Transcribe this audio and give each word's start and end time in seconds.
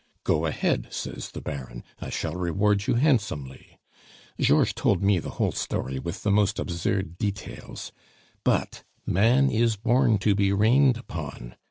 'Go 0.23 0.47
ahead,' 0.47 0.87
says 0.89 1.29
the 1.29 1.41
Baron; 1.41 1.83
'I 1.99 2.09
shall 2.09 2.33
reward 2.35 2.87
you 2.87 2.95
handsomely!' 2.95 3.77
Georges 4.39 4.73
told 4.73 5.03
me 5.03 5.19
the 5.19 5.29
whole 5.37 5.51
story 5.51 5.99
with 5.99 6.23
the 6.23 6.31
most 6.31 6.57
absurd 6.57 7.19
details. 7.19 7.91
But 8.43 8.83
man 9.05 9.51
is 9.51 9.75
born 9.75 10.17
to 10.17 10.33
be 10.33 10.51
rained 10.53 10.97
upon! 10.97 11.53